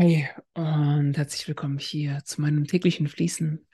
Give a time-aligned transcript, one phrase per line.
[0.00, 3.66] Hey und herzlich willkommen hier zu meinem täglichen Fließen.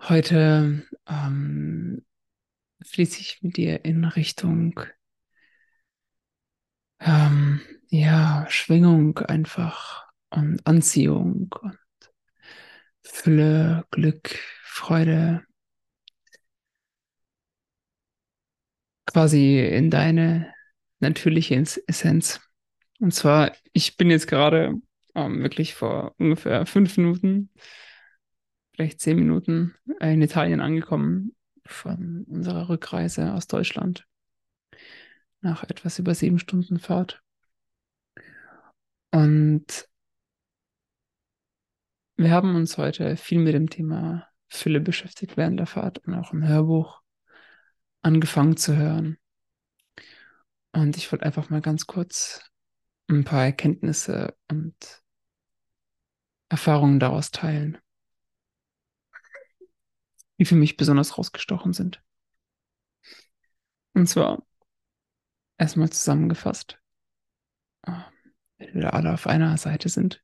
[0.00, 2.04] Heute ähm,
[2.84, 4.80] fließe ich mit dir in Richtung
[6.98, 11.78] ähm, ja, Schwingung einfach und Anziehung und
[13.04, 15.44] Fülle, Glück, Freude.
[19.06, 20.52] Quasi in deine
[20.98, 22.40] natürliche Essenz.
[22.98, 24.82] Und zwar, ich bin jetzt gerade
[25.14, 27.50] ähm, wirklich vor ungefähr fünf Minuten,
[28.74, 34.06] vielleicht zehn Minuten in Italien angekommen von unserer Rückreise aus Deutschland
[35.40, 37.22] nach etwas über sieben Stunden Fahrt.
[39.10, 39.88] Und
[42.16, 46.32] wir haben uns heute viel mit dem Thema Fülle beschäftigt während der Fahrt und auch
[46.32, 47.02] im Hörbuch
[48.02, 49.18] angefangen zu hören.
[50.72, 52.50] Und ich wollte einfach mal ganz kurz
[53.08, 55.01] ein paar Erkenntnisse und
[56.52, 57.78] Erfahrungen daraus teilen,
[60.38, 62.02] die für mich besonders rausgestochen sind.
[63.94, 64.44] Und zwar
[65.56, 66.78] erstmal zusammengefasst,
[67.86, 68.04] ähm,
[68.58, 70.22] wenn wir alle auf einer Seite sind.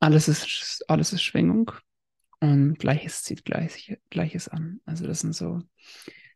[0.00, 1.72] Alles ist, alles ist Schwingung
[2.40, 4.82] und Gleiches zieht Gleich, Gleiches an.
[4.84, 5.62] Also das sind so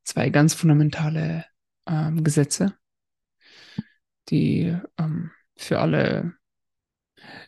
[0.05, 1.45] zwei ganz fundamentale
[1.87, 2.79] ähm, Gesetze,
[4.31, 6.33] die ähm, für alle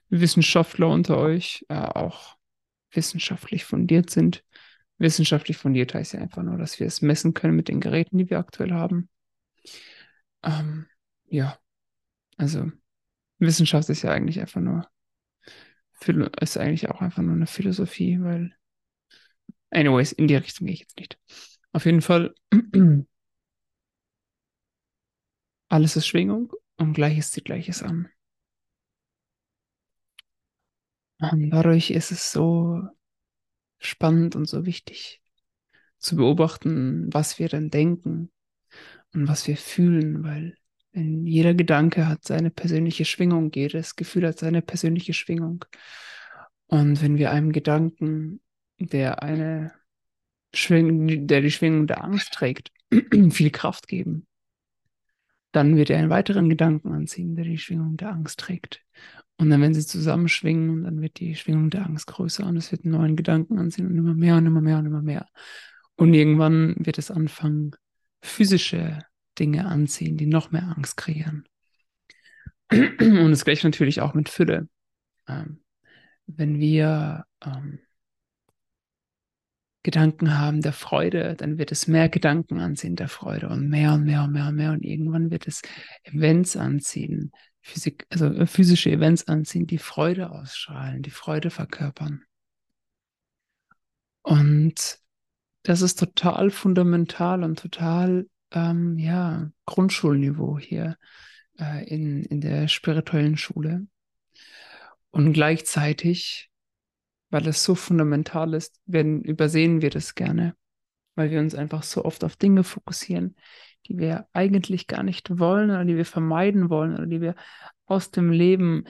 [0.09, 2.37] Wissenschaftler unter euch äh, auch
[2.93, 4.45] wissenschaftlich fundiert sind.
[4.99, 8.29] Wissenschaftlich fundiert heißt ja einfach nur, dass wir es messen können mit den Geräten, die
[8.31, 9.09] wir aktuell haben.
[10.43, 10.87] Ähm,
[11.27, 11.59] ja,
[12.37, 12.71] also
[13.39, 14.89] Wissenschaft ist ja eigentlich einfach nur,
[16.41, 18.55] ist eigentlich auch einfach nur eine Philosophie, weil,
[19.71, 21.19] anyways, in die Richtung gehe ich jetzt nicht.
[21.73, 22.35] Auf jeden Fall,
[25.69, 28.09] alles ist Schwingung und Gleiches zieht Gleiches an.
[31.21, 32.83] Und dadurch ist es so
[33.79, 35.21] spannend und so wichtig
[35.99, 38.31] zu beobachten, was wir dann denken
[39.13, 40.57] und was wir fühlen, weil
[40.93, 45.65] wenn jeder Gedanke hat seine persönliche Schwingung, jedes Gefühl hat seine persönliche Schwingung.
[46.67, 48.41] Und wenn wir einem Gedanken,
[48.79, 49.73] der eine
[50.55, 52.71] Schwingung, der die Schwingung der Angst trägt,
[53.31, 54.27] viel Kraft geben,
[55.53, 58.83] dann wird er einen weiteren Gedanken anziehen, der die Schwingung der Angst trägt.
[59.39, 62.85] Und dann, wenn sie zusammenschwingen, dann wird die Schwingung der Angst größer und es wird
[62.85, 65.29] einen neuen Gedanken anziehen und immer mehr und immer mehr und immer mehr.
[65.95, 67.73] Und irgendwann wird es anfangen,
[68.21, 68.99] physische
[69.39, 71.45] Dinge anziehen, die noch mehr Angst kreieren.
[72.71, 74.69] Und es gleicht natürlich auch mit Fülle.
[75.29, 75.63] Ähm,
[76.27, 77.79] wenn wir ähm,
[79.85, 84.05] Gedanken haben der Freude, dann wird es mehr Gedanken anziehen der Freude und mehr und
[84.05, 84.73] mehr und mehr und mehr.
[84.73, 85.63] Und irgendwann wird es
[86.03, 87.33] Events anziehen,
[87.69, 92.25] Physik, also äh, physische Events anziehen, die Freude ausstrahlen, die Freude verkörpern.
[94.23, 94.99] Und
[95.63, 100.97] das ist total fundamental und total, ähm, ja, Grundschulniveau hier
[101.59, 103.87] äh, in, in der spirituellen Schule.
[105.11, 106.51] Und gleichzeitig,
[107.31, 110.55] weil es so fundamental ist, werden, übersehen wir das gerne,
[111.19, 113.35] weil wir uns einfach so oft auf Dinge fokussieren,
[113.87, 117.35] die wir eigentlich gar nicht wollen oder die wir vermeiden wollen oder die wir
[117.87, 118.85] aus dem Leben,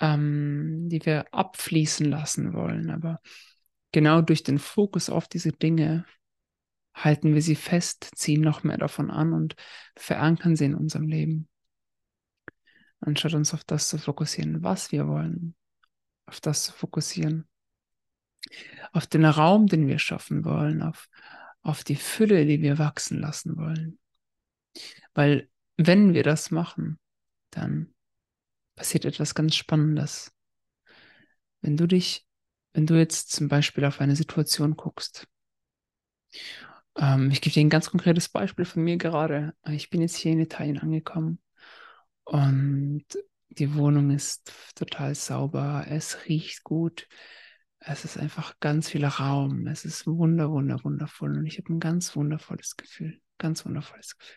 [0.00, 2.90] ähm, die wir abfließen lassen wollen.
[2.90, 3.20] Aber
[3.92, 6.04] genau durch den Fokus auf diese Dinge
[6.94, 9.54] halten wir sie fest, ziehen noch mehr davon an und
[9.94, 11.48] verankern sie in unserem Leben.
[12.98, 15.54] Anstatt uns auf das zu fokussieren, was wir wollen,
[16.26, 17.46] auf das zu fokussieren,
[18.92, 21.08] auf den Raum, den wir schaffen wollen, auf,
[21.62, 23.98] auf die Fülle, die wir wachsen lassen wollen.
[25.14, 26.98] Weil wenn wir das machen,
[27.50, 27.94] dann
[28.76, 30.32] passiert etwas ganz Spannendes.
[31.60, 32.26] Wenn du dich,
[32.72, 35.26] wenn du jetzt zum Beispiel auf eine Situation guckst,
[36.96, 39.54] ähm, ich gebe dir ein ganz konkretes Beispiel von mir gerade.
[39.68, 41.40] Ich bin jetzt hier in Italien angekommen
[42.24, 43.04] und
[43.50, 47.08] die Wohnung ist total sauber, es riecht gut,
[47.80, 51.80] es ist einfach ganz viel Raum, es ist wunder, wunder, wundervoll und ich habe ein
[51.80, 54.36] ganz wundervolles Gefühl, ganz wundervolles Gefühl.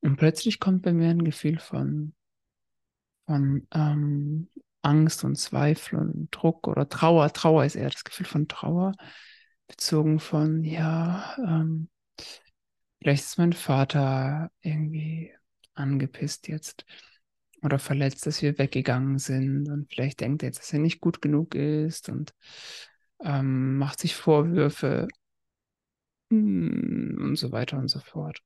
[0.00, 2.14] Und plötzlich kommt bei mir ein Gefühl von,
[3.26, 4.48] von ähm,
[4.82, 7.32] Angst und Zweifel und Druck oder Trauer.
[7.32, 8.92] Trauer ist eher das Gefühl von Trauer,
[9.68, 11.88] bezogen von, ja, ähm,
[13.00, 15.32] vielleicht ist mein Vater irgendwie
[15.74, 16.84] angepisst jetzt
[17.62, 21.22] oder verletzt, dass wir weggegangen sind und vielleicht denkt er jetzt, dass er nicht gut
[21.22, 22.34] genug ist und
[23.22, 25.08] ähm, macht sich Vorwürfe
[26.30, 28.40] hm, und so weiter und so fort.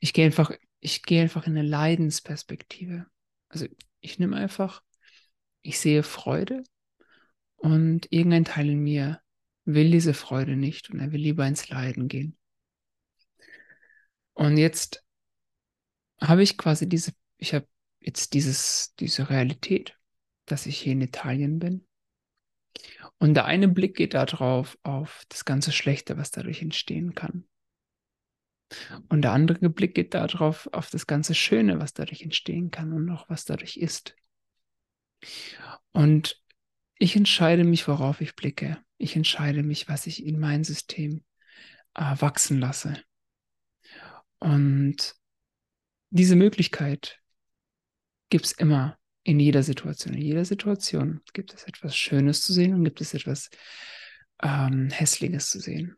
[0.00, 3.06] Ich gehe einfach, ich gehe einfach in eine Leidensperspektive.
[3.48, 3.66] Also
[4.00, 4.82] ich nehme einfach
[5.64, 6.62] ich sehe Freude
[7.56, 9.20] und irgendein Teil in mir
[9.64, 12.36] will diese Freude nicht und er will lieber ins Leiden gehen.
[14.34, 15.02] Und jetzt
[16.20, 17.66] habe ich quasi diese, ich habe
[18.04, 19.98] jetzt dieses, diese Realität,
[20.46, 21.86] dass ich hier in Italien bin.
[23.18, 27.46] Und der eine Blick geht darauf, auf das ganze Schlechte, was dadurch entstehen kann.
[29.08, 33.08] Und der andere Blick geht darauf, auf das ganze Schöne, was dadurch entstehen kann und
[33.10, 34.16] auch was dadurch ist.
[35.92, 36.42] Und
[36.98, 38.78] ich entscheide mich, worauf ich blicke.
[38.98, 41.24] Ich entscheide mich, was ich in mein System
[41.94, 43.00] äh, wachsen lasse.
[44.40, 45.14] Und
[46.10, 47.20] diese Möglichkeit
[48.34, 50.12] gibt es immer in jeder Situation.
[50.14, 53.48] In jeder Situation gibt es etwas Schönes zu sehen und gibt es etwas
[54.42, 55.96] ähm, Hässliches zu sehen.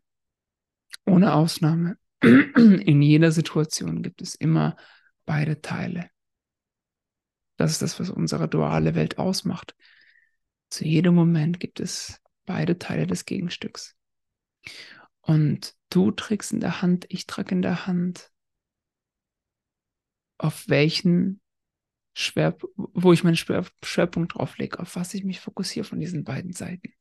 [1.07, 1.97] Ohne Ausnahme.
[2.21, 4.77] In jeder Situation gibt es immer
[5.25, 6.11] beide Teile.
[7.57, 9.75] Das ist das, was unsere duale Welt ausmacht.
[10.69, 13.97] Zu jedem Moment gibt es beide Teile des Gegenstücks.
[15.23, 18.31] Und du trägst in der Hand, ich trage in der Hand,
[20.37, 21.41] auf welchen
[22.19, 26.25] Schwer, wo ich meinen Schwer, Schwerpunkt drauf lege, auf was ich mich fokussiere von diesen
[26.25, 26.95] beiden Seiten.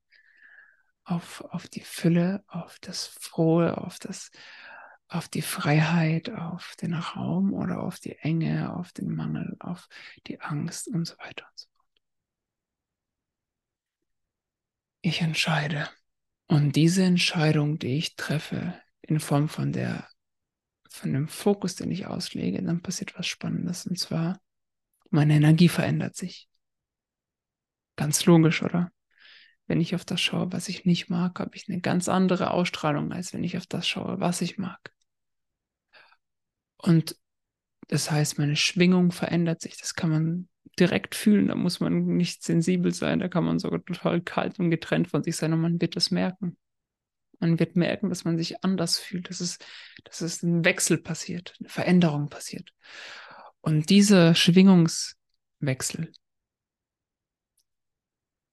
[1.06, 4.30] Auf, auf die Fülle, auf das Frohe, auf das,
[5.08, 9.88] auf die Freiheit, auf den Raum oder auf die Enge, auf den Mangel, auf
[10.28, 11.88] die Angst und so weiter und so fort.
[15.02, 15.88] Ich entscheide.
[16.48, 20.10] Und diese Entscheidung, die ich treffe, in Form von der,
[20.90, 23.86] von dem Fokus, den ich auslege, dann passiert was Spannendes.
[23.86, 24.42] Und zwar,
[25.16, 26.48] meine Energie verändert sich.
[27.96, 28.92] Ganz logisch, oder?
[29.68, 33.12] Wenn ich auf das schaue, was ich nicht mag, habe ich eine ganz andere Ausstrahlung,
[33.12, 34.94] als wenn ich auf das schaue, was ich mag.
[36.78, 37.16] Und
[37.88, 39.78] das heißt, meine Schwingung verändert sich.
[39.78, 41.48] Das kann man direkt fühlen.
[41.48, 43.20] Da muss man nicht sensibel sein.
[43.20, 46.12] Da kann man sogar total kalt und getrennt von sich sein und man wird das
[46.12, 46.58] merken.
[47.40, 49.58] Man wird merken, dass man sich anders fühlt, dass es,
[50.04, 52.72] dass es ein Wechsel passiert, eine Veränderung passiert.
[53.66, 56.14] Und dieser Schwingungswechsel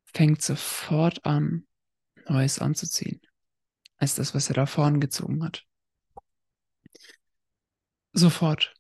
[0.05, 1.67] fängt sofort an,
[2.27, 3.21] Neues anzuziehen,
[3.99, 5.67] als das, was er da vorn gezogen hat.
[8.15, 8.73] Sofort.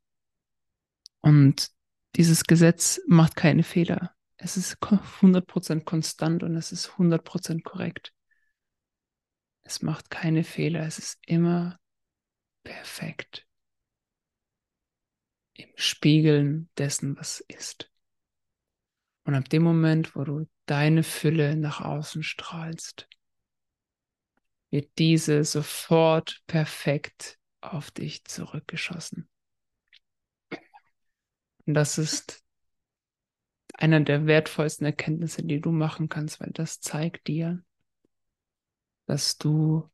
[1.20, 1.69] Und
[2.17, 4.14] dieses Gesetz macht keine Fehler.
[4.37, 8.14] Es ist 100% konstant und es ist 100% korrekt.
[9.64, 10.87] Es macht keine Fehler.
[10.87, 11.79] Es ist immer
[12.64, 13.46] perfekt
[15.54, 17.90] im Spiegeln dessen, was ist.
[19.25, 23.08] Und ab dem Moment, wo du deine Fülle nach außen strahlst,
[24.70, 29.28] wird diese sofort perfekt auf dich zurückgeschossen.
[31.66, 32.43] Und das ist
[33.75, 37.62] einer der wertvollsten Erkenntnisse, die du machen kannst, weil das zeigt dir,
[39.06, 39.88] dass du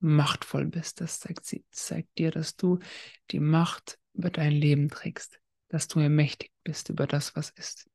[0.00, 1.00] machtvoll bist.
[1.00, 2.78] Das zeigt, zeigt dir, dass du
[3.30, 7.88] die Macht über dein Leben trägst, dass du ermächtigt bist über das, was ist.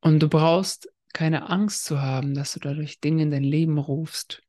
[0.00, 4.42] Und du brauchst keine Angst zu haben, dass du dadurch Dinge in dein Leben rufst,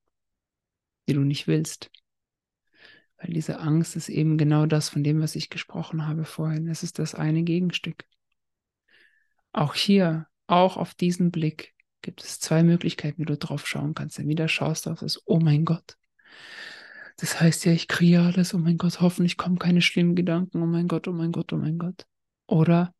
[1.07, 1.91] die du nicht willst.
[3.17, 6.67] Weil diese Angst ist eben genau das von dem, was ich gesprochen habe vorhin.
[6.67, 8.05] Es ist das eine Gegenstück.
[9.51, 14.19] Auch hier, auch auf diesen Blick, gibt es zwei Möglichkeiten, wie du drauf schauen kannst.
[14.19, 15.97] Entweder schaust du auf das, oh mein Gott,
[17.23, 20.65] das heißt ja, ich kriege alles, oh mein Gott, hoffentlich kommen keine schlimmen Gedanken, oh
[20.65, 22.05] mein Gott, oh mein Gott, oh mein Gott.
[22.47, 22.93] Oder,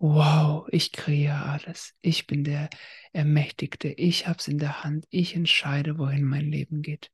[0.00, 2.68] wow, ich kriege alles, ich bin der
[3.12, 7.12] Ermächtigte, ich habe es in der Hand, ich entscheide, wohin mein Leben geht.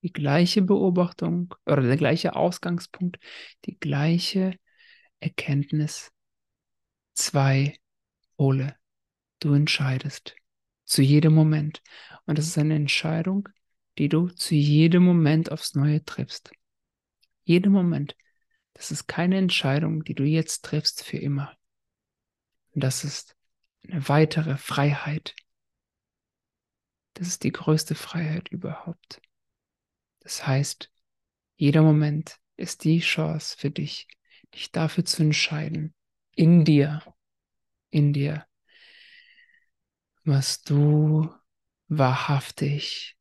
[0.00, 3.18] Die gleiche Beobachtung oder der gleiche Ausgangspunkt,
[3.66, 4.56] die gleiche
[5.20, 6.12] Erkenntnis,
[7.12, 7.76] zwei
[8.38, 8.74] Pole.
[9.38, 10.34] Du entscheidest
[10.86, 11.82] zu jedem Moment.
[12.24, 13.50] Und das ist eine Entscheidung,
[13.98, 16.52] die du zu jedem Moment aufs Neue triffst.
[17.44, 18.16] Jedem Moment.
[18.74, 21.56] Das ist keine Entscheidung, die du jetzt triffst für immer.
[22.74, 23.36] Und das ist
[23.84, 25.34] eine weitere Freiheit.
[27.14, 29.20] Das ist die größte Freiheit überhaupt.
[30.20, 30.90] Das heißt,
[31.56, 34.08] jeder Moment ist die Chance für dich,
[34.54, 35.94] dich dafür zu entscheiden,
[36.34, 37.02] in dir,
[37.90, 38.46] in dir,
[40.24, 41.28] was du
[41.88, 43.16] wahrhaftig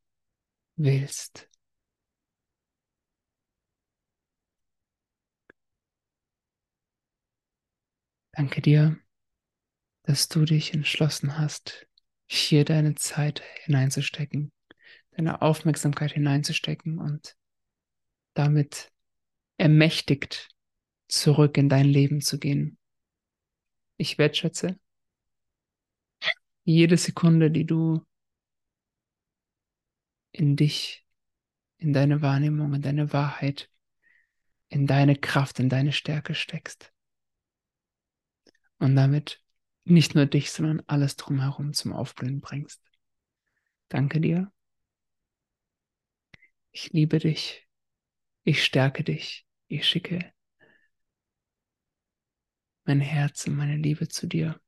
[0.84, 1.50] willst.
[8.34, 8.98] Danke dir,
[10.04, 11.88] dass du dich entschlossen hast,
[12.28, 14.52] hier deine Zeit hineinzustecken,
[15.12, 17.36] deine Aufmerksamkeit hineinzustecken und
[18.34, 18.92] damit
[19.58, 20.50] ermächtigt
[21.08, 22.78] zurück in dein Leben zu gehen.
[23.98, 24.80] Ich wertschätze
[26.64, 28.06] jede Sekunde, die du
[30.42, 31.06] in dich,
[31.78, 33.70] in deine Wahrnehmung, in deine Wahrheit,
[34.70, 36.92] in deine Kraft, in deine Stärke steckst.
[38.80, 39.40] Und damit
[39.84, 42.82] nicht nur dich, sondern alles drumherum zum Aufblühen bringst.
[43.88, 44.52] Danke dir.
[46.72, 47.68] Ich liebe dich.
[48.44, 49.46] Ich stärke dich.
[49.68, 50.34] Ich schicke
[52.86, 54.60] mein Herz und meine Liebe zu dir.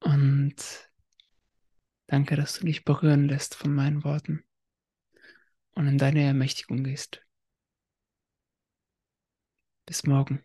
[0.00, 0.87] Und
[2.08, 4.42] danke, dass du dich berühren lässt von meinen Worten
[5.74, 7.22] und in deine Ermächtigung gehst.
[9.86, 10.44] Bis morgen.